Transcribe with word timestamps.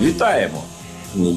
Вітаємо! 0.00 0.62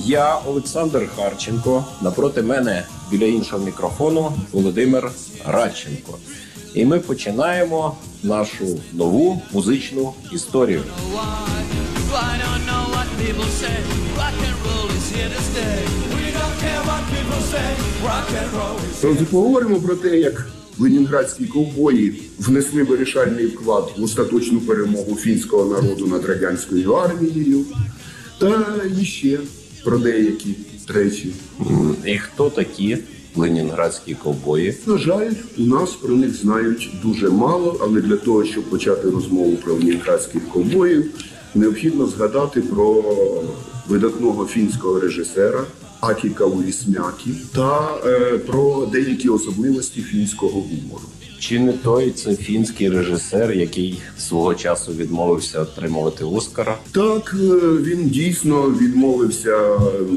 Я 0.05 0.35
Олександр 0.47 1.09
Харченко. 1.15 1.85
Напроти 2.01 2.41
мене 2.41 2.83
біля 3.11 3.25
іншого 3.25 3.65
мікрофону 3.65 4.31
Володимир 4.51 5.11
Радченко. 5.45 6.17
І 6.73 6.85
ми 6.85 6.99
починаємо 6.99 7.97
нашу 8.23 8.79
нову 8.93 9.41
музичну 9.53 10.13
історію. 10.33 10.81
Друзі, 19.01 19.25
поговоримо 19.31 19.79
про 19.79 19.95
те, 19.95 20.19
як 20.19 20.47
ленінградські 20.79 21.45
ковбої 21.45 22.21
внесли 22.39 22.83
вирішальний 22.83 23.45
вклад 23.45 23.91
в 23.97 24.03
остаточну 24.03 24.59
перемогу 24.59 25.15
фінського 25.15 25.65
народу 25.65 26.07
над 26.07 26.25
радянською 26.25 26.93
армією, 26.93 27.65
та 28.37 28.81
іще 29.01 29.39
про 29.83 29.97
деякі 29.97 30.55
речі. 30.87 31.33
І 32.05 32.17
хто 32.17 32.49
такі 32.49 32.97
ленінградські 33.35 34.15
ковбої? 34.15 34.77
На 34.85 34.97
жаль, 34.97 35.31
у 35.57 35.61
нас 35.61 35.93
про 35.93 36.15
них 36.15 36.35
знають 36.35 36.89
дуже 37.03 37.29
мало, 37.29 37.77
але 37.81 38.01
для 38.01 38.17
того, 38.17 38.45
щоб 38.45 38.63
почати 38.63 39.09
розмову 39.09 39.55
про 39.55 39.73
ленінградських 39.73 40.49
ковбоїв, 40.49 41.11
необхідно 41.55 42.07
згадати 42.07 42.61
про 42.61 43.03
видатного 43.87 44.45
фінського 44.45 44.99
режисера 44.99 45.63
Акі 45.99 46.29
Каурісмякі 46.29 47.31
та 47.55 47.97
е, 48.05 48.37
про 48.37 48.85
деякі 48.85 49.29
особливості 49.29 50.01
фінського 50.01 50.61
гумору. 50.61 51.05
Чи 51.39 51.59
не 51.59 51.73
той 51.73 52.11
це 52.11 52.35
фінський 52.35 52.89
режисер, 52.89 53.51
який 53.51 54.01
свого 54.17 54.55
часу 54.55 54.91
відмовився 54.93 55.61
отримувати 55.61 56.23
Оскара? 56.23 56.77
Так, 56.91 57.35
е, 57.39 57.55
він 57.81 58.09
дійсно 58.09 58.61
відмовився 58.81 59.57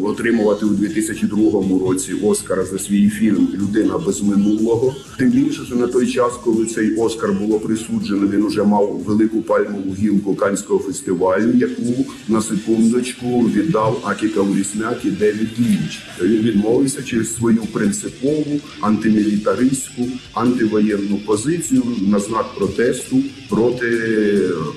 отримувати 0.02 0.66
у 0.66 0.68
2002 0.68 1.88
році 1.88 2.12
Оскара 2.22 2.64
за 2.64 2.78
свій 2.78 3.08
фільм 3.08 3.48
Людина 3.54 3.98
без 3.98 4.22
минулого. 4.22 4.94
Тим 5.18 5.30
більше, 5.30 5.64
що 5.66 5.76
на 5.76 5.86
той 5.86 6.06
час, 6.06 6.32
коли 6.44 6.66
цей 6.66 6.96
Оскар 6.96 7.32
було 7.32 7.60
присуджено, 7.60 8.26
він 8.26 8.42
уже 8.42 8.62
мав 8.62 9.02
велику 9.06 9.42
пальмову 9.42 9.94
гілку 9.94 10.34
Канського 10.34 10.78
фестивалю, 10.80 11.52
яку 11.54 12.04
на 12.28 12.42
секундочку 12.42 13.40
віддав 13.40 14.02
Акі 14.04 14.28
Каурісмякі 14.28 15.10
Девід 15.10 15.50
Лінч. 15.60 16.02
Він 16.22 16.42
відмовився 16.42 17.02
через 17.02 17.34
свою 17.34 17.62
принципову 17.72 18.60
антимілітаристську 18.80 20.02
антивоєнну 20.34 21.09
позицію 21.16 21.82
на 22.08 22.18
знак 22.18 22.46
протесту 22.54 23.16
проти 23.48 23.88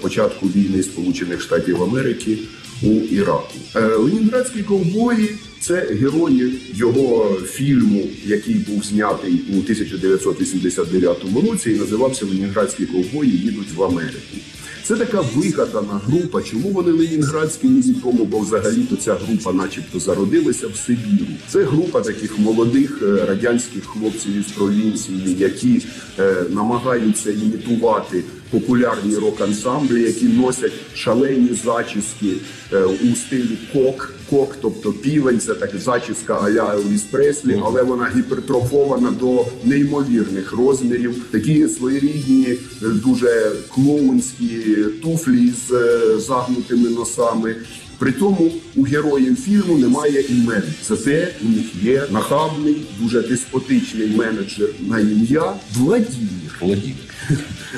початку 0.02 0.45
війни 0.45 0.84
Сполучених 0.84 1.42
Штатів 1.42 1.84
Америки 1.84 2.38
у 2.84 3.16
Іраку. 3.16 3.56
Е, 3.76 3.81
Ленінградські 3.81 4.64
ковбої 4.64 5.30
це 5.59 5.76
герої 5.76 6.62
його 6.73 7.38
фільму, 7.45 8.03
який 8.26 8.56
був 8.56 8.84
знятий 8.84 9.42
у 9.50 9.59
1989 9.59 11.17
році 11.50 11.72
і 11.72 11.80
називався 11.80 12.26
Ленінградські 12.26 12.86
ковбої 12.86 13.31
їдуть 13.31 13.73
в 13.76 13.84
Америку. 13.84 14.38
Це 14.84 14.95
така 14.95 15.22
вигадана 15.22 16.02
група. 16.06 16.42
Чому 16.42 16.70
вони 16.70 16.92
ленінградські 16.92 17.67
невідомо, 17.67 18.26
бо 18.26 18.39
взагалі-то 18.39 18.95
ця 18.95 19.14
група, 19.14 19.54
начебто, 19.54 20.00
зародилася 20.00 20.67
в 20.67 20.76
Сибіру. 20.76 21.26
Це 21.48 21.64
група 21.64 22.02
таких 22.02 22.39
молодих 22.39 23.00
е, 23.04 23.26
радянських 23.26 23.86
хлопців 23.86 24.39
із 24.39 24.45
провінції, 24.45 25.36
які 25.39 25.81
е, 26.20 26.36
намагаються 26.50 27.31
імітувати 27.31 28.23
популярні 28.53 29.15
рок-ансамблі, 29.15 30.01
які 30.01 30.25
носять 30.25 30.71
шалені 30.95 31.49
зачіски 31.65 32.33
е, 32.73 32.83
у 32.83 33.15
стилі 33.15 33.57
кок. 33.73 34.13
Кок, 34.29 34.55
тобто 34.61 34.93
півень, 34.93 35.39
це 35.39 35.53
так 35.53 35.69
зачіска 35.80 36.33
аля 36.33 36.75
Елвіс 36.75 37.02
Преслі, 37.02 37.61
але 37.65 37.83
вона 37.83 38.11
гіпертрофована 38.15 39.11
до 39.11 39.45
неймовірних 39.63 40.53
розмірів. 40.53 41.15
Такі 41.31 41.67
своєрідні, 41.67 42.47
е, 42.49 42.58
дуже 42.87 43.52
клоунські 43.69 44.59
туфлі 45.03 45.53
з 45.67 45.71
е, 45.71 46.19
загнутими 46.19 46.89
носами. 46.89 47.55
При 47.99 48.11
тому 48.11 48.52
у 48.75 48.83
героїв 48.83 49.36
фільму 49.36 49.77
немає 49.77 50.21
імен. 50.21 50.63
Зате 50.87 51.36
у 51.45 51.49
них 51.49 51.65
є 51.83 52.03
нахабний, 52.11 52.86
дуже 52.99 53.21
деспотичний 53.21 54.08
менеджер 54.08 54.69
на 54.80 54.99
ім'я 54.99 55.53
Владімір. 55.75 56.58
Владимир. 56.61 56.95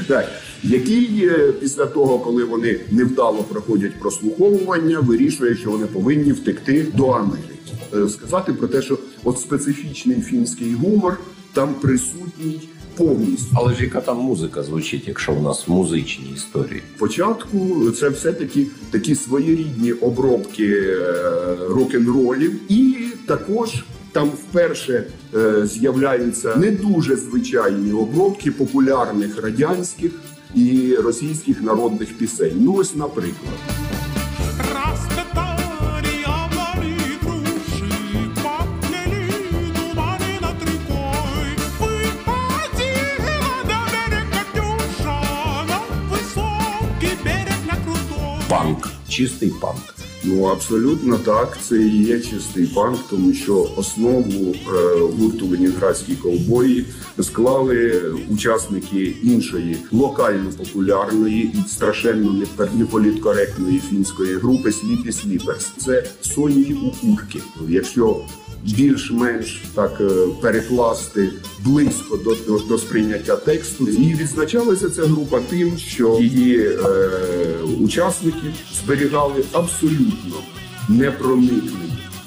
Так, 0.07 0.41
який 0.69 1.31
після 1.59 1.85
того, 1.85 2.19
коли 2.19 2.43
вони 2.43 2.79
невдало 2.91 3.43
проходять 3.43 3.99
прослуховування, 3.99 4.99
вирішує, 4.99 5.55
що 5.55 5.71
вони 5.71 5.85
повинні 5.85 6.31
втекти 6.31 6.85
до 6.93 7.07
Америки. 7.07 7.55
Е, 7.93 8.09
Сказати 8.09 8.53
про 8.53 8.67
те, 8.67 8.81
що 8.81 8.97
от 9.23 9.39
специфічний 9.39 10.21
фінський 10.21 10.73
гумор 10.73 11.17
там 11.53 11.73
присутній 11.73 12.69
повністю. 12.97 13.55
Але 13.55 13.73
ж 13.73 13.83
яка 13.83 14.01
там 14.01 14.17
музика 14.17 14.63
звучить, 14.63 15.07
якщо 15.07 15.33
в 15.33 15.43
нас 15.43 15.67
музичні 15.67 16.25
історії? 16.35 16.81
Спочатку 16.95 17.91
це 17.91 18.09
все 18.09 18.33
таки 18.33 18.67
такі 18.91 19.15
своєрідні 19.15 19.91
обробки 19.91 20.67
е, 20.67 20.97
рок-н-ролів, 21.69 22.71
і 22.71 22.95
також 23.27 23.83
там 24.11 24.29
вперше 24.29 25.03
е, 25.35 25.67
з'являються 25.67 26.55
не 26.55 26.71
дуже 26.71 27.15
звичайні 27.15 27.91
обробки 27.91 28.51
популярних 28.51 29.41
радянських 29.43 30.11
і 30.54 30.94
російських 30.94 31.62
народних 31.62 32.18
пісень. 32.18 32.56
Ну 32.60 32.74
ось, 32.74 32.94
наприклад. 32.94 33.54
Расцветали 34.58 36.08
яблони 36.20 36.96
груши, 37.22 37.92
поплели 38.34 39.32
туманы 39.74 40.40
над 40.40 40.62
рекой. 40.62 41.50
Выходила 41.80 43.54
на 43.64 43.78
берег 43.90 44.26
Катюша, 44.32 45.20
на 45.68 45.80
высокий 46.10 47.16
берег 47.24 47.60
на 47.66 47.76
крутой. 47.84 48.42
Панк, 48.48 48.88
чистий 49.08 49.52
панк. 49.60 49.93
Ну 50.27 50.43
абсолютно 50.43 51.17
так, 51.17 51.57
це 51.61 51.77
і 51.77 52.03
є 52.03 52.19
чистий 52.19 52.65
панк, 52.65 52.99
тому 53.09 53.33
що 53.33 53.69
основу 53.75 54.55
е, 54.55 54.99
гурту 54.99 55.47
Ленінградські 55.47 56.15
ковбої 56.15 56.85
склали 57.21 58.01
учасники 58.29 59.15
іншої 59.23 59.77
локально 59.91 60.49
популярної 60.57 61.43
і 61.43 61.69
страшенно 61.69 62.45
неполіткоректної 62.73 63.79
фінської 63.79 64.37
групи 64.37 64.71
Сліпі 64.71 65.11
Сліперс. 65.11 65.71
Це 65.77 66.03
сонні 66.21 66.73
укурки. 66.73 67.41
Якщо 67.69 68.21
більш-менш 68.65 69.63
так 69.75 70.01
е, 70.01 70.27
перекласти 70.41 71.31
близько 71.59 72.17
до, 72.17 72.35
до, 72.47 72.59
до 72.59 72.77
сприйняття 72.77 73.35
тексту, 73.35 73.87
і 73.87 74.15
відзначалася 74.15 74.89
ця 74.89 75.03
група 75.03 75.39
тим, 75.49 75.77
що 75.77 76.17
її 76.21 76.59
е, 76.59 76.77
учасники 77.81 78.53
зберігали 78.83 79.43
абсолютно 79.51 80.35
непроникний 80.89 81.84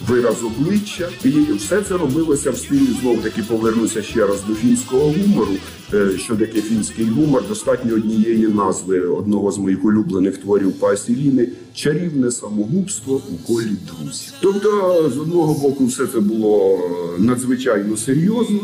вираз 0.09 0.37
обличчя, 0.43 1.09
і 1.25 1.31
все 1.31 1.83
це 1.83 1.97
робилося 1.97 2.51
в 2.51 2.57
стилі 2.59 2.89
знов 3.01 3.23
таки 3.23 3.43
повернуся 3.43 4.03
ще 4.03 4.27
раз 4.27 4.43
до 4.49 4.55
фінського 4.55 5.15
гумору. 5.23 5.53
Е, 5.95 6.11
Що 6.19 6.37
таке 6.37 6.61
фінський 6.63 7.05
гумор? 7.05 7.49
Достатньо 7.49 7.95
однієї 7.95 8.49
назви 8.49 9.01
одного 9.01 9.53
з 9.53 9.59
моїх 9.59 9.85
улюблених 9.85 10.37
творів 10.39 10.73
Пасіліни 10.73 11.49
чарівне 11.75 12.31
самогубство 12.31 13.15
у 13.33 13.47
колі 13.53 13.67
друзів. 13.87 14.33
Тобто, 14.41 15.11
з 15.15 15.19
одного 15.19 15.55
боку, 15.55 15.87
все 15.87 16.07
це 16.07 16.21
було 16.21 16.81
надзвичайно 17.19 17.97
серйозно, 17.97 18.61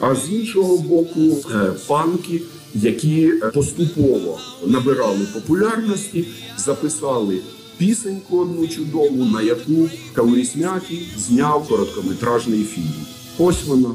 а 0.00 0.14
з 0.14 0.32
іншого 0.32 0.78
боку, 0.78 1.20
е, 1.54 1.72
панки. 1.86 2.40
Які 2.74 3.32
поступово 3.54 4.38
набирали 4.66 5.26
популярності, 5.34 6.24
записали 6.56 7.38
пісеньку 7.78 8.38
одну 8.38 8.68
чудову, 8.68 9.24
на 9.24 9.42
яку 9.42 9.88
Каурісмякі 10.14 11.02
зняв 11.16 11.68
короткометражний 11.68 12.64
фільм. 12.64 13.06
Ось 13.38 13.64
вона. 13.66 13.88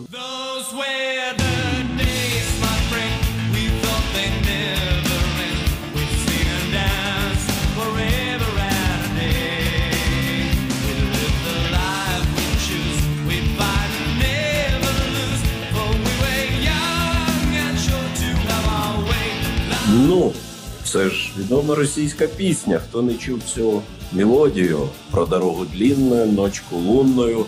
Відома 21.54 21.76
російська 21.76 22.28
пісня. 22.28 22.80
Хто 22.90 23.02
не 23.02 23.14
чув 23.14 23.40
цю 23.44 23.82
мелодію 24.12 24.80
про 25.12 25.26
дорогу 25.26 25.66
длінною, 25.66 26.26
ночку 26.26 26.76
лунною. 26.78 27.46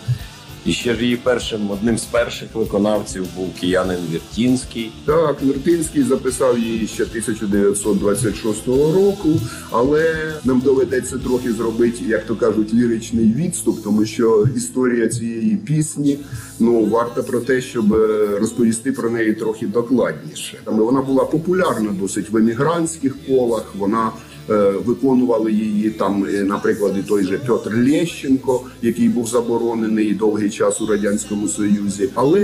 І 0.65 0.71
ще 0.71 0.95
ж 0.95 1.03
її 1.03 1.15
першим 1.15 1.71
одним 1.71 1.97
з 1.97 2.03
перших 2.03 2.55
виконавців 2.55 3.25
був 3.35 3.53
киянин 3.59 3.97
Віртінський. 4.11 4.91
Так, 5.05 5.41
Вертинський 5.41 6.03
записав 6.03 6.59
її 6.59 6.87
ще 6.87 7.03
1926 7.03 8.67
року, 8.67 9.29
але 9.71 10.33
нам 10.43 10.59
доведеться 10.59 11.17
трохи 11.17 11.53
зробити, 11.53 12.05
як 12.07 12.25
то 12.25 12.35
кажуть, 12.35 12.73
ліричний 12.73 13.33
відступ, 13.33 13.83
тому 13.83 14.05
що 14.05 14.47
історія 14.55 15.07
цієї 15.07 15.55
пісні 15.55 16.19
ну 16.59 16.85
варта 16.85 17.23
про 17.23 17.39
те, 17.39 17.61
щоб 17.61 17.93
е, 17.93 18.27
розповісти 18.39 18.91
про 18.91 19.09
неї 19.09 19.33
трохи 19.33 19.67
докладніше. 19.67 20.57
Вона 20.65 21.01
була 21.01 21.25
популярна 21.25 21.91
досить 21.99 22.29
в 22.29 22.37
емігрантських 22.37 23.15
колах. 23.27 23.73
Вона 23.77 24.11
виконували 24.85 25.51
її 25.51 25.89
там, 25.89 26.25
е, 26.33 26.43
наприклад, 26.43 26.95
і 26.99 27.03
той 27.03 27.23
же 27.23 27.37
Петр 27.37 27.75
Лещенко, 27.75 28.61
який 28.81 29.09
був 29.09 29.27
заборонений 29.27 30.13
довгий 30.13 30.49
час 30.49 30.81
у 30.81 30.85
радянському 30.85 31.47
союзі. 31.47 32.09
Але 32.13 32.43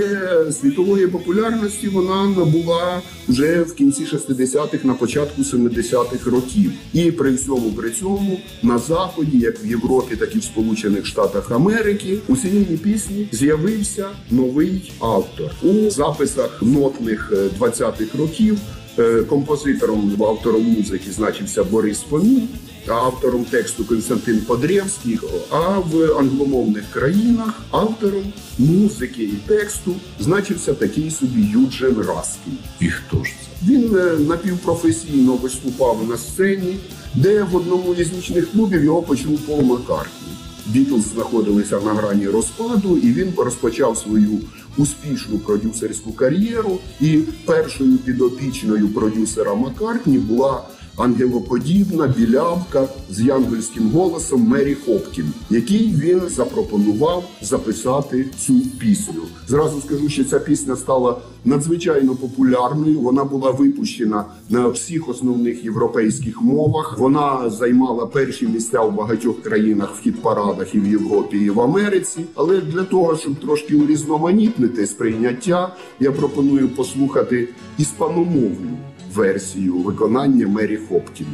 світової 0.52 1.06
популярності 1.06 1.88
вона 1.88 2.26
набула 2.26 3.02
вже 3.28 3.62
в 3.62 3.74
кінці 3.74 4.04
60-х, 4.04 4.84
на 4.84 4.94
початку 4.94 5.42
70-х 5.42 6.30
років. 6.30 6.72
І 6.92 7.10
при 7.10 7.34
всьому 7.34 7.72
при 7.72 7.90
цьому 7.90 8.40
на 8.62 8.78
заході, 8.78 9.38
як 9.38 9.64
в 9.64 9.66
Європі, 9.66 10.16
так 10.16 10.36
і 10.36 10.38
в 10.38 10.44
Сполучених 10.44 11.06
Штатах 11.06 11.50
Америки, 11.50 12.18
у 12.28 12.36
цієї 12.36 12.76
пісні 12.76 13.28
з'явився 13.32 14.08
новий 14.30 14.92
автор 15.00 15.50
у 15.62 15.90
записах 15.90 16.62
нотних 16.62 17.32
е, 17.32 17.64
20-х 17.64 18.18
років. 18.18 18.58
Е, 18.98 19.22
Композитором 19.22 20.22
автором 20.22 20.62
музики 20.62 21.10
значився 21.10 21.64
Борис 21.64 22.00
Фомін, 22.10 22.48
а 22.88 22.92
автором 22.92 23.44
тексту 23.44 23.84
Константин 23.84 24.40
Подрєвський. 24.40 25.18
А 25.50 25.78
в 25.78 26.18
англомовних 26.18 26.84
країнах 26.92 27.62
автором 27.70 28.32
музики 28.58 29.22
і 29.22 29.34
тексту 29.48 29.94
значився 30.20 30.74
такий 30.74 31.10
собі 31.10 31.40
Юджин 31.52 31.96
Раскін. 32.08 32.58
І 32.80 32.88
хто 32.88 33.24
ж 33.24 33.32
це? 33.40 33.72
Він 33.72 33.96
е, 33.96 34.18
напівпрофесійно 34.18 35.32
виступав 35.32 36.08
на 36.08 36.16
сцені, 36.16 36.78
де 37.14 37.42
в 37.42 37.56
одному 37.56 37.94
із 37.94 38.12
нічних 38.12 38.52
клубів 38.52 38.84
його 38.84 39.02
почув 39.02 39.38
Пол 39.38 39.60
Маккартні. 39.60 40.21
Бітлз 40.66 41.04
знаходилися 41.14 41.80
на 41.80 41.94
грані 41.94 42.28
розпаду, 42.28 42.96
і 42.96 43.12
він 43.12 43.32
розпочав 43.36 43.98
свою 43.98 44.38
успішну 44.76 45.38
продюсерську 45.38 46.12
кар'єру. 46.12 46.78
І 47.00 47.18
першою 47.44 47.98
підопічною 47.98 48.88
продюсера 48.88 49.54
Маккартні 49.54 50.18
була 50.18 50.62
ангелоподібна 50.96 52.06
білявка 52.06 52.88
з 53.10 53.20
янгольським 53.20 53.90
голосом 53.90 54.40
Мері 54.40 54.76
Хопкін, 54.86 55.32
який 55.50 55.94
він 55.94 56.20
запропонував 56.28 57.24
записати 57.42 58.26
цю 58.46 58.60
пісню. 58.78 59.22
Зразу 59.48 59.80
скажу, 59.80 60.08
що 60.08 60.24
ця 60.24 60.40
пісня 60.40 60.76
стала 60.76 61.20
надзвичайно 61.44 62.14
популярною. 62.14 63.00
Вона 63.00 63.24
була 63.24 63.50
випущена 63.50 64.24
на 64.50 64.68
всіх 64.68 65.08
основних 65.08 65.64
європейських 65.64 66.42
мовах. 66.42 66.98
Вона 66.98 67.50
займала 67.50 68.06
перші 68.06 68.46
місця 68.46 68.80
в 68.80 68.94
багатьох 68.94 69.42
країнах 69.42 69.94
в 69.96 70.00
хіт-парадах 70.02 70.74
і 70.74 70.80
в 70.80 70.86
Європі, 70.86 71.38
і 71.38 71.50
в 71.50 71.60
Америці. 71.60 72.24
Але 72.34 72.60
для 72.60 72.84
того, 72.84 73.16
щоб 73.16 73.34
трошки 73.34 73.76
урізноманітнити 73.76 74.86
сприйняття, 74.86 75.76
я 76.00 76.12
пропоную 76.12 76.68
послухати 76.68 77.48
іспаномовну 77.78 78.78
версію 79.14 79.74
виконання 79.74 80.48
Мері 80.48 80.78
Хопкін. 80.88 81.26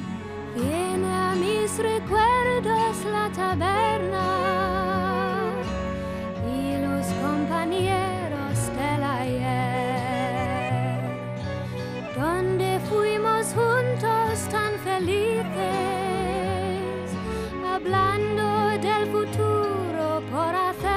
Recuerdos 1.79 2.99
la 3.15 3.29
tan 14.55 14.73
felices, 14.85 15.45
hablando 17.73 18.47
del 18.87 19.05
futuro 19.15 20.23
por 20.33 20.53
hacer. 20.55 20.89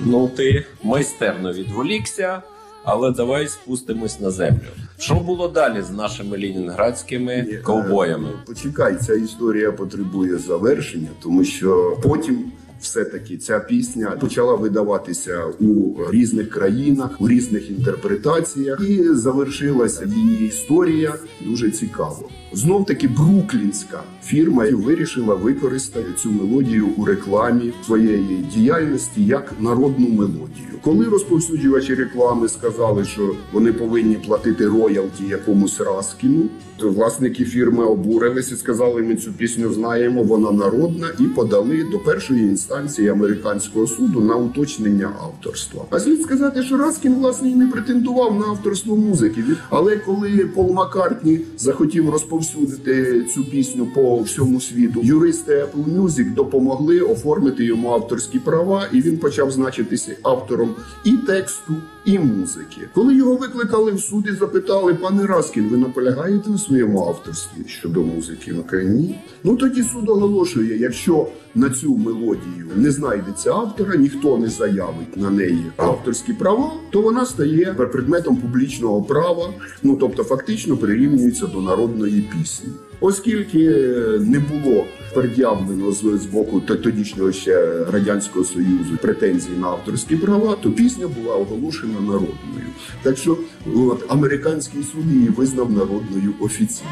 Ну, 0.00 0.28
ти 0.36 0.64
майстерно 0.82 1.52
відволікся, 1.52 2.42
але 2.84 3.10
давай 3.10 3.48
спустимось 3.48 4.20
на 4.20 4.30
землю. 4.30 4.68
Що 4.98 5.14
було 5.14 5.48
далі 5.48 5.82
з 5.82 5.90
нашими 5.90 6.38
ленінградськими 6.38 7.42
ковбоями? 7.64 8.28
Е, 8.28 8.42
Почекай, 8.46 8.96
ця 8.96 9.14
історія 9.14 9.72
потребує 9.72 10.38
завершення, 10.38 11.08
тому 11.22 11.44
що 11.44 11.98
потім. 12.02 12.52
Все-таки 12.80 13.36
ця 13.36 13.60
пісня 13.60 14.10
почала 14.20 14.54
видаватися 14.54 15.44
у 15.44 15.96
різних 16.10 16.50
країнах, 16.50 17.10
у 17.20 17.28
різних 17.28 17.70
інтерпретаціях, 17.70 18.80
і 18.88 19.08
завершилася 19.08 20.04
її 20.04 20.46
історія 20.48 21.14
дуже 21.46 21.70
цікаво. 21.70 22.28
Знов 22.52 22.86
таки 22.86 23.08
бруклінська 23.08 24.02
фірма 24.24 24.64
вирішила 24.72 25.34
використати 25.34 26.12
цю 26.12 26.30
мелодію 26.30 26.86
у 26.96 27.04
рекламі 27.04 27.72
своєї 27.86 28.36
діяльності 28.54 29.24
як 29.24 29.52
народну 29.60 30.08
мелодію. 30.08 30.68
Коли 30.82 31.04
розповсюджувачі 31.04 31.94
реклами 31.94 32.48
сказали, 32.48 33.04
що 33.04 33.34
вони 33.52 33.72
повинні 33.72 34.14
платити 34.14 34.66
роялті 34.66 35.24
якомусь 35.24 35.80
Раскіну, 35.80 36.42
то 36.76 36.90
власники 36.90 37.44
фірми 37.44 37.84
обурилися, 37.84 38.56
сказали, 38.56 39.02
ми 39.02 39.16
цю 39.16 39.32
пісню 39.32 39.72
знаємо, 39.72 40.22
вона 40.22 40.52
народна, 40.52 41.08
і 41.20 41.22
подали 41.22 41.84
до 41.92 41.98
першої 41.98 42.40
інстанції 42.40 43.08
американського 43.08 43.86
суду 43.86 44.20
на 44.20 44.36
уточнення 44.36 45.10
авторства. 45.22 45.84
А 45.90 46.00
слід 46.00 46.22
сказати, 46.22 46.62
що 46.62 46.76
Раскін 46.76 47.14
власне 47.14 47.50
і 47.50 47.54
не 47.54 47.66
претендував 47.66 48.40
на 48.40 48.46
авторство 48.46 48.96
музики. 48.96 49.44
Але 49.70 49.96
коли 49.96 50.50
Пол 50.54 50.72
Маккартні 50.72 51.40
захотів 51.56 52.10
розповсюдити 52.38 53.24
цю 53.24 53.44
пісню 53.44 53.86
по 53.94 54.20
всьому 54.20 54.60
світу, 54.60 55.00
юристи 55.02 55.52
Apple 55.52 55.84
Music 55.84 56.34
допомогли 56.34 57.00
оформити 57.00 57.64
йому 57.64 57.90
авторські 57.90 58.38
права, 58.38 58.88
і 58.92 59.00
він 59.00 59.18
почав 59.18 59.50
значитися 59.50 60.16
автором 60.22 60.74
і 61.04 61.12
тексту, 61.12 61.74
і 62.08 62.18
музики. 62.18 62.80
Коли 62.94 63.14
його 63.14 63.34
викликали 63.34 63.92
в 63.92 64.00
суд 64.00 64.24
і 64.28 64.32
запитали, 64.32 64.94
пане 64.94 65.26
Раскін, 65.26 65.68
ви 65.68 65.76
наполягаєте 65.76 66.50
на 66.50 66.58
своєму 66.58 67.08
авторстві 67.08 67.64
щодо 67.66 68.02
музики? 68.02 68.54
Каже, 68.70 68.84
ні. 68.84 69.20
Ну 69.44 69.56
тоді 69.56 69.82
суд 69.82 70.08
оголошує, 70.08 70.78
якщо 70.78 71.26
на 71.54 71.70
цю 71.70 71.96
мелодію 71.96 72.66
не 72.76 72.90
знайдеться 72.90 73.52
автора, 73.52 73.96
ніхто 73.96 74.38
не 74.38 74.48
заявить 74.48 75.16
на 75.16 75.30
неї 75.30 75.64
авторські 75.76 76.32
права, 76.32 76.72
то 76.90 77.00
вона 77.00 77.26
стає 77.26 77.74
предметом 77.74 78.36
публічного 78.36 79.02
права. 79.02 79.50
Ну 79.82 79.96
тобто, 80.00 80.24
фактично 80.24 80.76
прирівнюється 80.76 81.46
до 81.46 81.60
народної 81.60 82.20
пісні. 82.20 82.68
Оскільки 83.00 83.64
е, 83.64 84.18
не 84.20 84.38
було 84.38 84.84
пред'явлено 85.14 85.92
з, 85.92 85.98
з 85.98 86.26
боку 86.26 86.60
тодішнього 86.60 87.32
ще 87.32 87.84
радянського 87.84 88.44
союзу 88.44 88.96
претензій 89.02 89.56
на 89.60 89.66
авторські 89.68 90.16
права, 90.16 90.56
то 90.62 90.70
пісня 90.70 91.08
була 91.08 91.34
оголошена 91.36 92.00
народною. 92.00 92.66
Так 93.02 93.16
що 93.18 93.38
от, 93.76 94.04
американський 94.08 94.82
суд 94.82 95.06
її 95.12 95.28
визнав 95.28 95.70
народною 95.72 96.32
офіційно. 96.40 96.90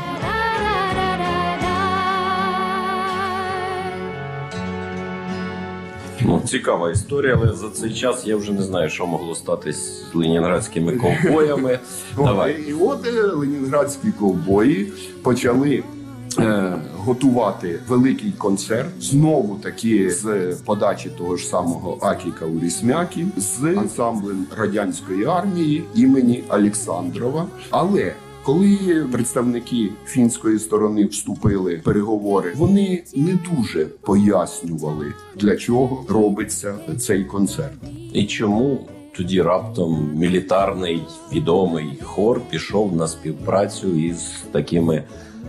Ну, 6.22 6.40
цікава 6.46 6.90
історія, 6.90 7.38
але 7.42 7.52
за 7.54 7.70
цей 7.70 7.94
час 7.94 8.26
я 8.26 8.36
вже 8.36 8.52
не 8.52 8.62
знаю, 8.62 8.90
що 8.90 9.06
могло 9.06 9.34
статись 9.34 10.04
з 10.12 10.14
ленінградськими 10.14 10.96
ковбоями. 10.96 11.78
Давай. 12.16 12.64
І 12.68 12.72
от 12.72 13.06
е, 13.06 13.22
ленінградські 13.22 14.08
ковбої 14.12 14.92
почали. 15.22 15.82
е, 16.38 16.76
Готувати 17.06 17.78
великий 17.88 18.32
концерт 18.32 18.88
знову 19.00 19.56
таки 19.56 20.10
з 20.10 20.54
подачі 20.64 21.10
того 21.18 21.36
ж 21.36 21.46
самого 21.46 21.98
Акі 22.02 22.46
Каурісмякі 22.46 23.26
з 23.36 23.64
ансамблем 23.64 24.46
радянської 24.56 25.24
армії 25.24 25.84
імені 25.94 26.44
Олександрова. 26.48 27.46
Але 27.70 28.14
коли 28.44 29.06
представники 29.12 29.90
фінської 30.06 30.58
сторони 30.58 31.04
вступили 31.04 31.76
в 31.76 31.82
переговори, 31.82 32.52
вони 32.56 33.02
не 33.16 33.38
дуже 33.54 33.84
пояснювали 33.84 35.12
для 35.34 35.56
чого 35.56 36.04
робиться 36.08 36.74
цей 36.98 37.24
концерт. 37.24 37.78
І 38.12 38.24
чому 38.24 38.88
тоді 39.16 39.42
раптом 39.42 40.10
мілітарний 40.14 41.02
відомий 41.32 41.98
хор 42.02 42.40
пішов 42.50 42.96
на 42.96 43.08
співпрацю 43.08 43.98
із 43.98 44.32
такими 44.52 45.04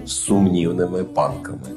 сумнівними 0.08 1.04
панками? 1.04 1.70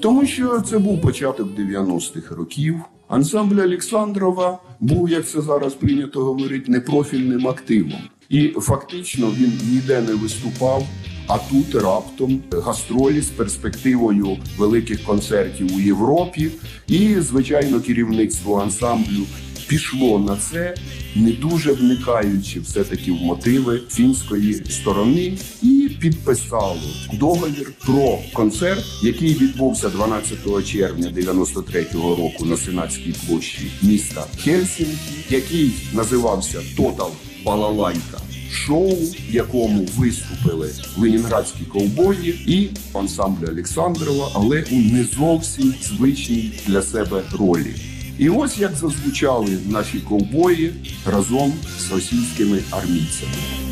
Тому 0.00 0.26
що 0.26 0.60
це 0.60 0.78
був 0.78 1.00
початок 1.00 1.48
90-х 1.58 2.34
років. 2.34 2.76
Ансамбль 3.08 3.60
Олександрова 3.60 4.58
був, 4.80 5.08
як 5.08 5.28
це 5.28 5.40
зараз 5.40 5.74
прийнято 5.74 6.24
говорити, 6.24 6.72
непрофільним 6.72 7.48
активом. 7.48 8.00
І 8.28 8.48
фактично 8.48 9.30
він 9.38 9.52
ніде 9.70 10.00
не 10.00 10.14
виступав, 10.14 10.86
А 11.26 11.38
тут 11.38 11.74
раптом 11.74 12.42
гастролі 12.52 13.20
з 13.20 13.28
перспективою 13.28 14.36
великих 14.58 15.04
концертів 15.04 15.76
у 15.76 15.80
Європі, 15.80 16.50
і 16.86 17.14
звичайно 17.20 17.80
керівництво 17.80 18.60
ансамблю 18.60 19.26
пішло 19.70 20.18
на 20.18 20.36
це, 20.36 20.74
не 21.16 21.32
дуже 21.32 21.72
вникаючи 21.72 22.60
все-таки 22.60 23.12
в 23.12 23.14
мотиви 23.14 23.80
фінської 23.88 24.54
сторони, 24.54 25.38
і 25.62 25.79
підписало 26.00 26.80
договір 27.12 27.72
про 27.86 28.18
концерт, 28.32 28.84
який 29.02 29.34
відбувся 29.34 29.88
12 29.88 30.66
червня 30.66 31.12
93-го 31.16 32.16
року 32.16 32.44
на 32.44 32.56
Сенатській 32.56 33.14
площі 33.26 33.72
міста 33.82 34.24
Хельсінкі, 34.38 35.24
який 35.30 35.72
називався 35.94 36.60
Total 36.76 37.10
Балалайка. 37.44 38.20
Шоу, 38.52 38.94
в 38.94 39.34
якому 39.34 39.88
виступили 39.96 40.70
ленінградські 40.98 41.64
ковбої 41.64 42.42
і 42.46 42.70
ансамбль 42.98 43.46
Олександрова, 43.48 44.30
але 44.34 44.64
у 44.70 44.74
не 44.74 45.04
зовсім 45.04 45.74
звичній 45.82 46.52
для 46.66 46.82
себе 46.82 47.22
ролі. 47.38 47.74
І 48.18 48.28
ось 48.28 48.58
як 48.58 48.74
зазвучали 48.76 49.58
наші 49.68 49.98
ковбої 49.98 50.72
разом 51.06 51.52
з 51.78 51.92
російськими 51.92 52.58
армійцями. 52.70 53.69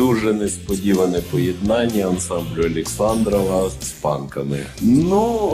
Дуже 0.00 0.32
несподіване 0.32 1.20
поєднання 1.30 2.06
ансамблю 2.06 2.64
Олександрова 2.64 3.70
з 3.82 3.88
панками. 3.90 4.58
Ну, 4.80 5.50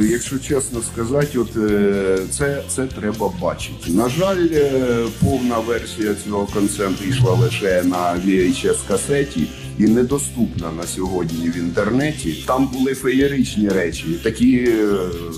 е, 0.00 0.06
якщо 0.06 0.38
чесно 0.38 0.80
сказати, 0.92 1.38
от 1.38 1.56
е, 1.56 2.18
це, 2.30 2.62
це 2.68 2.86
треба 2.86 3.32
бачити. 3.42 3.90
На 3.90 4.08
жаль, 4.08 4.48
е, 4.52 5.04
повна 5.24 5.58
версія 5.58 6.14
цього 6.24 6.48
концерту 6.54 7.04
йшла 7.08 7.32
лише 7.32 7.82
на 7.82 8.20
VHS 8.26 8.76
касеті 8.88 9.46
і 9.78 9.82
недоступна 9.82 10.72
на 10.72 10.86
сьогодні 10.86 11.48
в 11.48 11.56
інтернеті. 11.56 12.44
Там 12.46 12.68
були 12.72 12.94
феєричні 12.94 13.68
речі, 13.68 14.04
такі 14.22 14.56
е, 14.56 14.96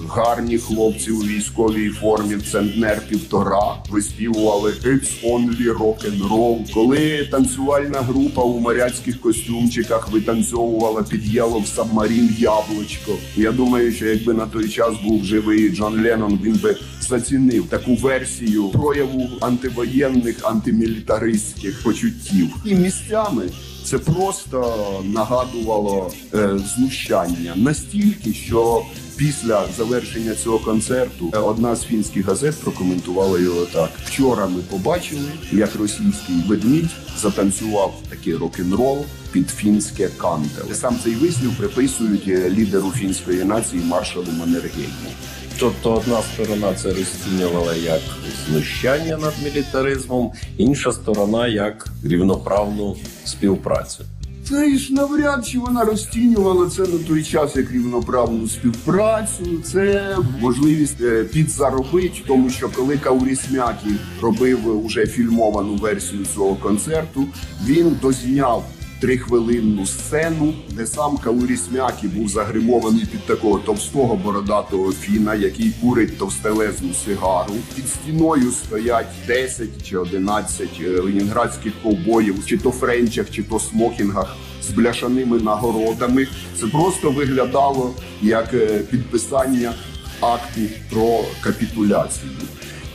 гарні 0.09 0.59
хлопці 0.59 1.11
у 1.11 1.19
військовій 1.19 1.89
формі, 1.89 2.37
центнер 2.53 3.03
півтора 3.09 3.77
виспівували 3.91 4.73
«It's 4.85 5.25
only 5.25 5.79
rock 5.79 6.11
and 6.11 6.29
roll». 6.29 6.73
Коли 6.75 7.29
танцювальна 7.31 8.01
група 8.01 8.43
у 8.43 8.61
моряцьких 8.61 9.21
костюмчиках 9.21 10.13
витанцьовувала 10.13 11.03
під 11.03 11.35
Yellow 11.35 11.77
Submarine 11.77 12.41
яблучко. 12.41 13.13
Я 13.37 13.53
думаю, 13.53 13.93
що 13.93 14.07
якби 14.07 14.35
на 14.35 14.47
той 14.47 14.69
час 14.69 14.95
був 15.05 15.25
живий 15.25 15.71
Джон 15.71 16.03
Леннон, 16.03 16.39
він 16.43 16.55
би 16.55 16.77
зацінив 17.01 17.67
таку 17.67 17.95
версію 17.95 18.69
прояву 18.69 19.29
антивоєнних 19.41 20.37
антимілітаристських 20.43 21.83
почуттів 21.83 22.49
і 22.65 22.75
місцями. 22.75 23.43
Це 23.85 23.99
просто 23.99 24.77
нагадувало 25.05 26.11
е, 26.35 26.59
знущання 26.77 27.53
настільки, 27.57 28.35
що 28.35 28.83
після 29.17 29.65
завершення 29.77 30.35
цього 30.35 30.59
концерту 30.59 31.31
е, 31.35 31.39
одна 31.39 31.77
з 31.77 31.85
фінських 31.85 32.27
газет 32.27 32.55
прокоментувала 32.61 33.39
його 33.39 33.65
так: 33.65 33.91
вчора 34.05 34.47
ми 34.47 34.61
побачили, 34.61 35.29
як 35.53 35.77
російський 35.77 36.37
ведмідь 36.49 36.91
затанцював 37.19 37.95
такий 38.09 38.35
рок-н-рол 38.35 39.05
під 39.33 39.51
фінське 39.51 40.09
кантеле. 40.09 40.75
Сам 40.75 40.97
цей 41.05 41.15
вислів 41.15 41.57
приписують 41.59 42.29
е, 42.29 42.51
лідеру 42.51 42.91
фінської 42.91 43.45
нації 43.45 43.83
маршалу 43.85 44.27
Маннергейму. 44.39 45.11
Тобто 45.61 45.93
одна 45.93 46.23
сторона 46.23 46.75
це 46.75 46.89
розцінювала 46.89 47.75
як 47.75 48.01
знущання 48.49 49.17
над 49.17 49.35
мілітаризмом, 49.45 50.33
інша 50.57 50.93
сторона 50.93 51.47
як 51.47 51.87
рівноправну 52.05 52.97
співпрацю. 53.25 54.05
Знаєш, 54.45 54.91
навряд 54.91 55.47
чи 55.47 55.59
вона 55.59 55.85
розцінювала 55.85 56.69
це 56.69 56.83
на 56.83 56.99
той 57.09 57.23
час 57.23 57.57
як 57.57 57.71
рівноправну 57.71 58.49
співпрацю. 58.49 59.45
Це 59.65 60.17
можливість 60.41 61.01
е, 61.01 61.25
підзаробити, 61.25 62.19
тому 62.27 62.51
що 62.51 62.69
коли 62.69 62.97
Каурісмякі 62.97 63.91
робив 64.23 64.85
уже 64.87 65.07
фільмовану 65.07 65.75
версію 65.75 66.27
цього 66.35 66.55
концерту, 66.55 67.25
він 67.67 67.97
дозняв 68.03 68.65
трихвилинну 69.01 69.87
сцену, 69.87 70.55
де 70.71 70.87
сам 70.87 71.17
Каурісмякі 71.17 72.09
був 72.09 72.29
загримований 72.29 73.07
під 73.07 73.27
такого 73.27 73.59
товстого 73.59 74.17
бородатого 74.17 74.93
фіна, 74.93 75.35
який 75.35 75.73
курить 75.81 76.19
товстелезну 76.19 76.95
сигару. 76.95 77.55
Під 77.77 77.89
стіною 77.89 78.51
стоять 78.51 79.07
10 79.27 79.69
чи 79.89 79.99
11 79.99 80.69
е, 80.81 81.01
ленінградських 81.01 81.73
ковбоїв, 81.83 82.47
чи 82.47 82.59
то 82.59 82.71
френчах, 82.71 83.31
чи 83.31 83.43
то 83.43 83.61
смокінгах 83.61 84.37
з 84.63 84.71
бляшаними 84.71 85.39
нагородами. 85.39 86.27
Це 86.61 86.67
просто 86.67 87.11
виглядало 87.11 87.95
як 88.23 88.55
е, 88.55 88.67
підписання 88.91 89.73
акту 90.21 90.61
про 90.91 91.21
капітуляцію. 91.41 92.31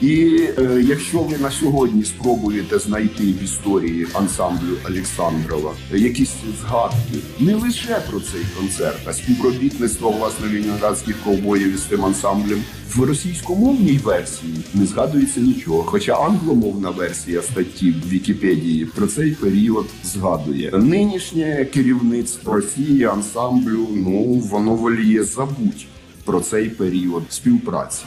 І 0.00 0.40
е, 0.58 0.84
якщо 0.88 1.18
ви 1.18 1.38
на 1.38 1.50
сьогодні 1.50 2.04
спробуєте 2.04 2.78
знайти 2.78 3.22
в 3.22 3.44
історії 3.44 4.06
ансамблю 4.14 4.76
Олександрова 4.88 5.72
якісь 5.92 6.34
згадки 6.60 7.18
не 7.40 7.54
лише 7.54 8.02
про 8.10 8.20
цей 8.20 8.40
концерт, 8.58 9.00
а 9.06 9.12
співробітництво 9.12 10.10
власне 10.10 10.46
лінінградських 10.48 11.16
ковбоїв 11.24 11.74
із 11.74 11.82
цим 11.82 12.04
ансамблем, 12.04 12.62
в 12.94 13.02
російськомовній 13.02 14.00
версії 14.04 14.54
не 14.74 14.86
згадується 14.86 15.40
нічого. 15.40 15.82
Хоча 15.82 16.14
англомовна 16.14 16.90
версія 16.90 17.42
статті 17.42 17.90
в 17.90 18.08
Вікіпедії 18.08 18.86
про 18.86 19.06
цей 19.06 19.30
період 19.30 19.86
згадує 20.04 20.70
нинішнє 20.74 21.66
керівництво 21.74 22.52
Росії 22.52 23.04
ансамблю. 23.04 23.88
Ну 23.90 24.24
воно 24.24 24.74
воліє 24.74 25.24
забуть 25.24 25.86
про 26.24 26.40
цей 26.40 26.68
період 26.68 27.22
співпраці. 27.28 28.02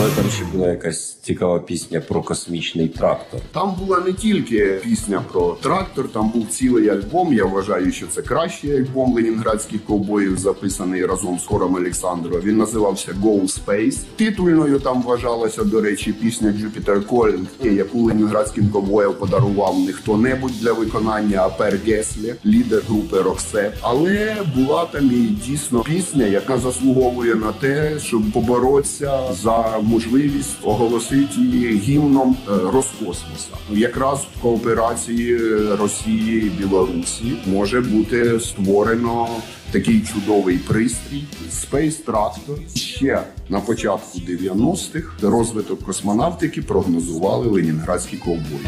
Але 0.00 0.10
там 0.10 0.30
ще 0.30 0.44
була 0.44 0.68
якась 0.68 1.14
цікава 1.14 1.60
пісня 1.60 2.00
про 2.00 2.22
космічний 2.22 2.88
трактор. 2.88 3.40
Там 3.52 3.74
була 3.78 4.00
не 4.00 4.12
тільки 4.12 4.80
пісня 4.84 5.22
про 5.32 5.56
трактор, 5.62 6.08
там 6.08 6.28
був 6.28 6.46
цілий 6.48 6.88
альбом. 6.88 7.34
Я 7.34 7.44
вважаю, 7.44 7.92
що 7.92 8.06
це 8.06 8.22
кращий 8.22 8.78
альбом 8.78 9.14
ленінградських 9.14 9.84
ковбоїв, 9.84 10.38
записаний 10.38 11.06
разом 11.06 11.38
з 11.38 11.46
хором 11.46 11.74
Олександрова. 11.74 12.40
Він 12.44 12.56
називався 12.56 13.12
Go 13.22 13.42
Space. 13.42 13.98
Титульною 14.16 14.78
там 14.78 15.02
вважалася, 15.02 15.64
до 15.64 15.80
речі, 15.80 16.12
пісня 16.12 16.48
Jupiter 16.48 17.06
Calling, 17.06 17.72
яку 17.72 18.02
ленінградським 18.02 18.68
ковбоям 18.68 19.14
подарував 19.14 19.78
не 19.78 19.92
хто-небудь 19.92 20.60
для 20.60 20.72
виконання, 20.72 21.42
а 21.42 21.48
Пер 21.48 21.80
Геслі, 21.86 22.34
лідер 22.46 22.82
групи 22.88 23.22
Роксет. 23.22 23.72
Але 23.80 24.36
була 24.56 24.86
там 24.86 25.06
і 25.06 25.26
дійсно 25.46 25.80
пісня, 25.80 26.26
яка 26.26 26.58
заслуговує 26.58 27.34
на 27.34 27.52
те, 27.52 27.98
щоб 27.98 28.32
поборотися 28.32 29.20
за 29.42 29.78
можливість 29.88 30.56
оголосити 30.62 31.40
її 31.40 31.78
гімном 31.78 32.36
е, 32.48 32.50
Роскосмоса. 32.72 33.50
Якраз 33.70 34.18
в 34.36 34.42
кооперації 34.42 35.36
Росії 35.66 36.46
і 36.46 36.50
Білорусі 36.50 37.36
може 37.46 37.80
бути 37.80 38.40
створено 38.40 39.28
такий 39.72 40.00
чудовий 40.00 40.58
пристрій 40.58 41.24
Space 41.50 42.04
Tractor. 42.04 42.76
Ще 42.78 43.22
на 43.48 43.60
початку 43.60 44.18
90-х 44.18 45.08
розвиток 45.22 45.82
космонавтики 45.82 46.62
прогнозували 46.62 47.46
ленінградські 47.46 48.16
ковбої. 48.16 48.66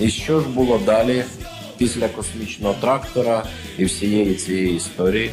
І 0.00 0.08
що 0.08 0.40
ж 0.40 0.48
було 0.48 0.80
далі 0.86 1.24
після 1.78 2.08
космічного 2.08 2.74
трактора 2.80 3.44
і 3.78 3.84
всієї 3.84 4.34
цієї 4.34 4.76
історії? 4.76 5.30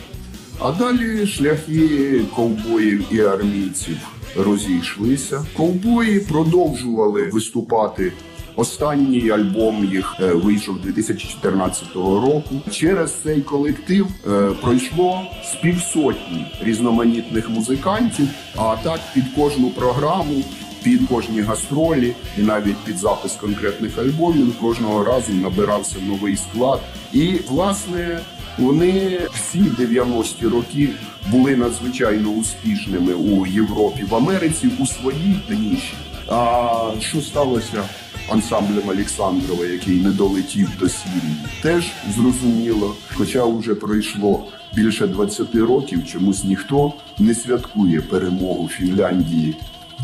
А 0.59 0.71
далі 0.71 1.27
шляхи 1.27 2.21
ковбоїв 2.35 3.05
і 3.11 3.19
армійців 3.19 3.97
розійшлися. 4.35 5.45
Ковбої 5.57 6.19
продовжували 6.19 7.29
виступати 7.33 8.11
Останній 8.55 9.29
альбом 9.29 9.85
їх 9.85 10.15
е, 10.19 10.33
вийшов 10.33 10.81
2014 10.81 11.95
року. 11.95 12.61
Через 12.71 13.13
цей 13.23 13.41
колектив 13.41 14.07
е, 14.27 14.51
пройшло 14.61 15.21
з 15.51 15.55
півсотні 15.55 16.45
різноманітних 16.61 17.49
музикантів. 17.49 18.27
А 18.55 18.75
так 18.83 18.99
під 19.13 19.23
кожну 19.35 19.69
програму, 19.69 20.43
під 20.85 21.07
кожні 21.07 21.41
гастролі 21.41 22.15
і 22.37 22.41
навіть 22.41 22.77
під 22.77 22.97
запис 22.97 23.31
конкретних 23.31 23.97
альбомів 23.97 24.59
кожного 24.59 25.03
разу 25.03 25.33
набирався 25.33 25.95
новий 26.07 26.37
склад. 26.37 26.81
І 27.13 27.33
власне 27.49 28.19
вони 28.57 29.19
всі 29.33 29.59
90-ті 29.59 30.47
роки 30.47 30.89
були 31.31 31.55
надзвичайно 31.55 32.29
успішними 32.29 33.13
у 33.13 33.45
Європі, 33.45 34.03
в 34.03 34.15
Америці 34.15 34.69
у 34.79 34.85
своїй 34.85 35.35
ніші. 35.49 35.93
А 36.27 36.91
що 36.99 37.21
сталося 37.21 37.83
ансамблем 38.29 38.89
Олександрова, 38.89 39.65
який 39.65 39.95
не 39.95 40.09
долетів 40.09 40.69
до 40.79 40.89
Сірії? 40.89 41.35
Теж 41.61 41.91
зрозуміло, 42.15 42.95
хоча 43.13 43.45
вже 43.45 43.75
пройшло 43.75 44.45
більше 44.75 45.07
20 45.07 45.55
років, 45.55 46.07
чомусь 46.07 46.43
ніхто 46.43 46.93
не 47.19 47.35
святкує 47.35 48.01
перемогу 48.01 48.67
Фінляндії 48.67 49.55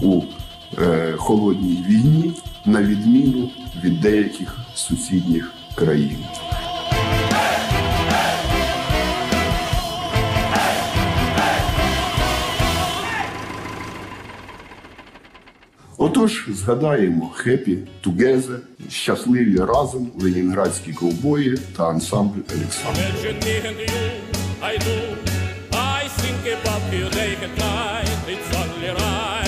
у 0.02 0.22
холодній 1.18 1.86
війні, 1.90 2.34
на 2.66 2.84
відміну 2.84 3.50
від 3.84 4.02
деяких 4.02 4.58
сусідніх 4.76 5.52
країн. 5.76 6.18
Отож, 15.98 16.46
згадаємо 16.50 17.32
Happy 17.46 17.78
Together, 18.04 18.58
щасливі 18.90 19.58
разом 19.58 20.12
ленінградські 20.22 20.94
ковбої 20.94 21.58
та 21.78 21.90
ансамбль 21.90 22.40
Олександр. 22.56 23.00
I 25.74 26.08
think 26.22 26.42
about 26.58 26.84
you 26.94 27.06
day 27.20 27.34
and 27.46 27.56
night. 27.58 28.10
It's 28.34 28.50
only 28.62 28.90
right 29.02 29.41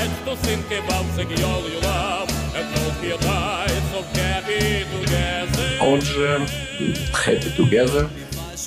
to 0.44 0.50
think 0.50 0.84
about 0.84 1.06
the 1.16 1.26
girl 1.26 1.62
you 1.70 1.80
love 1.82 2.30
and 2.56 2.68
together. 4.92 5.64
Отже, 5.82 6.42
Happy 7.14 7.52
Together. 7.58 8.08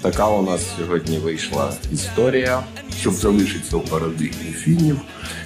Така 0.02 0.28
у 0.28 0.42
нас 0.42 0.66
сьогодні 0.78 1.18
вийшла 1.18 1.73
історія. 1.92 2.64
Щоб 3.00 3.12
залишитися 3.14 3.76
в 3.76 3.85
парадигмі 3.85 4.52
фінів, 4.52 5.00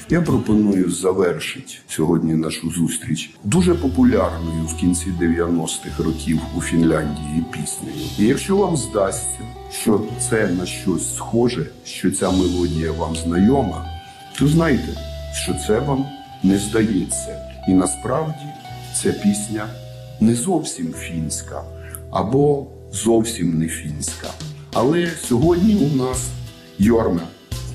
я 0.09 0.23
пропоную 0.23 0.91
завершити 0.91 1.75
сьогодні 1.89 2.35
нашу 2.35 2.71
зустріч 2.71 3.31
дуже 3.45 3.75
популярною 3.75 4.65
в 4.65 4.77
кінці 4.77 5.07
90-х 5.21 6.05
років 6.05 6.41
у 6.57 6.61
Фінляндії 6.61 7.45
піснею. 7.53 8.09
І 8.19 8.25
якщо 8.25 8.57
вам 8.57 8.77
здасться, 8.77 9.39
що 9.83 10.01
це 10.31 10.49
на 10.49 10.67
щось 10.67 11.17
схоже, 11.17 11.67
що 11.85 12.11
ця 12.11 12.31
мелодія 12.31 12.93
вам 12.93 13.17
знайома, 13.17 13.87
то 14.39 14.49
знайте, 14.49 14.89
що 15.45 15.55
це 15.67 15.79
вам 15.79 16.07
не 16.43 16.59
здається. 16.59 17.51
І 17.69 17.73
насправді 17.73 18.47
ця 19.03 19.13
пісня 19.13 19.69
не 20.21 20.35
зовсім 20.35 20.93
фінська 20.93 21.63
або 22.11 22.67
зовсім 22.93 23.59
не 23.59 23.69
фінська. 23.69 24.29
Але 24.73 25.11
сьогодні 25.29 25.75
у 25.75 25.97
нас 25.97 26.29
Йорма 26.79 27.23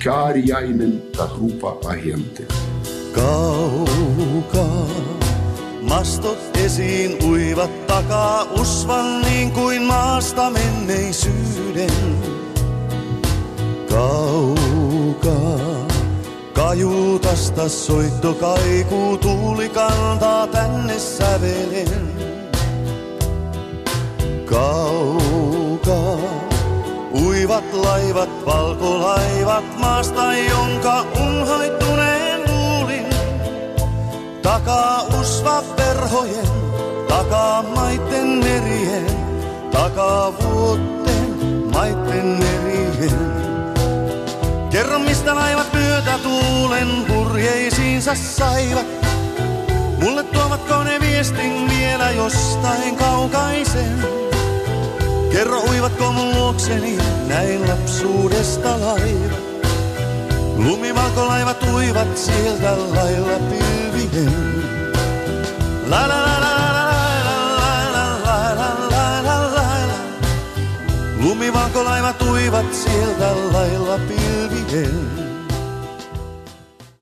Кааріяйнен 0.04 1.00
та 1.16 1.24
група 1.24 1.88
агенти. 1.90 2.44
Kaukaa 3.14 4.86
mastot 5.88 6.38
esiin 6.64 7.12
uivat 7.24 7.86
takaa 7.86 8.44
usvan 8.60 9.22
niin 9.22 9.50
kuin 9.50 9.82
maasta 9.82 10.50
menneisyyden. 10.50 12.22
Kaukaa 13.88 15.85
kajuutasta 16.56 17.68
soitto 17.68 18.34
kaikuu 18.34 19.18
tuuli 19.18 19.68
kantaa 19.68 20.46
tänne 20.46 20.98
sävelen. 20.98 22.16
Kaukaa 24.44 26.18
uivat 27.12 27.74
laivat, 27.74 28.46
valkolaivat 28.46 29.78
maasta, 29.78 30.36
jonka 30.36 31.04
unhoittuneen 31.20 32.40
luulin. 32.50 33.06
Takaa 34.42 35.02
usva 35.20 35.62
perhojen, 35.76 36.48
takaa 37.08 37.62
maitten 37.62 38.26
merien, 38.26 39.06
takaa 39.72 40.32
vuotten 40.42 41.36
maitten 41.72 42.26
merien. 42.26 43.45
Kerro 44.76 44.98
mistä 44.98 45.34
laivat 45.34 45.72
myötä 45.72 46.18
tuulen 46.18 47.04
purjeisiinsa 47.08 48.14
saivat. 48.14 48.86
Mulle 50.00 50.22
tuovatko 50.22 50.84
ne 50.84 51.00
viestin 51.00 51.70
vielä 51.70 52.10
jostain 52.10 52.96
kaukaisen? 52.96 54.04
Kerro 55.32 55.60
uivatko 55.60 56.12
mun 56.12 56.34
luokseni 56.34 56.98
näin 57.26 57.68
lapsuudesta 57.68 58.80
laiva. 58.80 59.36
Lumivalkolaivat 60.56 61.62
uivat 61.74 62.18
sieltä 62.18 62.76
lailla 62.78 63.38
pilvien. 63.38 64.62
La 65.86 66.08
la 66.08 66.22
la 66.26 66.40
la 66.40 66.52
la 66.62 66.72
la 66.72 67.02
la 67.92 68.20
la 68.24 68.56
la 68.56 69.22
la 69.22 69.52
la 69.54 69.86
la. 69.86 69.98
Lumivalkolaiva 71.20 72.12
tuivat 72.12 72.74
siellä 72.74 73.52
lailla 73.52 73.88
la 73.88 74.25
olvidé 74.46 75.25